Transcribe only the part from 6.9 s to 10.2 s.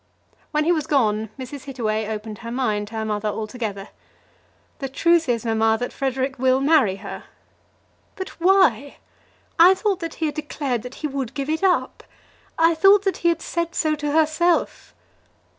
her." "But why? I thought that